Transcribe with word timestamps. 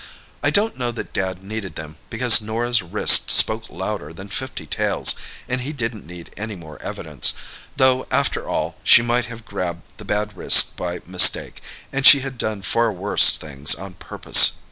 I 0.41 0.49
don't 0.49 0.79
know 0.79 0.91
that 0.93 1.13
Dad 1.13 1.43
needed 1.43 1.75
them, 1.75 1.95
because 2.09 2.41
Norah's 2.41 2.81
wrist 2.81 3.29
spoke 3.29 3.69
louder 3.69 4.11
than 4.11 4.29
fifty 4.29 4.65
tales, 4.65 5.13
and 5.47 5.61
he 5.61 5.71
didn't 5.71 6.07
need 6.07 6.33
any 6.35 6.55
more 6.55 6.81
evidence, 6.81 7.35
though 7.75 8.07
after 8.09 8.49
all, 8.49 8.77
she 8.83 9.03
might 9.03 9.25
have 9.25 9.45
grabbed 9.45 9.83
the 9.97 10.05
bad 10.05 10.35
wrist 10.35 10.75
by 10.75 11.01
mistake, 11.05 11.61
and 11.93 12.03
she 12.03 12.21
had 12.21 12.39
done 12.39 12.63
far 12.63 12.91
worse 12.91 13.37
things 13.37 13.75
on 13.75 13.93
purpose. 13.93 14.53